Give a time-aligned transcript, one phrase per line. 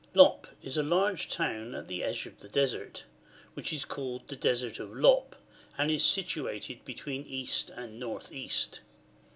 [0.15, 3.03] Lop is a large town at the edge of the Desert,
[3.53, 5.35] which is called the Desert of Lop,
[5.77, 8.79] and is situated between east and north east.